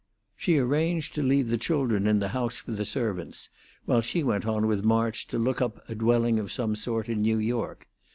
She 0.35 0.57
arranged 0.57 1.13
to 1.13 1.21
leave 1.21 1.49
the 1.49 1.59
children 1.59 2.07
in 2.07 2.17
the 2.17 2.29
house 2.29 2.65
with 2.65 2.77
the 2.77 2.85
servants, 2.85 3.51
while 3.85 4.01
she 4.01 4.23
went 4.23 4.47
on 4.47 4.65
with 4.65 4.83
March 4.83 5.27
to 5.27 5.37
look 5.37 5.61
up 5.61 5.87
a 5.87 5.93
dwelling 5.93 6.39
of 6.39 6.51
some 6.51 6.73
sort 6.75 7.07
in 7.07 7.21
New 7.21 7.37
York. 7.37 7.87